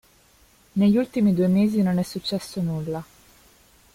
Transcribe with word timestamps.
Negli 0.71 0.97
ultimi 0.97 1.31
due 1.31 1.45
mesi 1.47 1.83
non 1.83 1.99
è 1.99 2.01
successo 2.01 2.59
nulla.". 2.59 3.03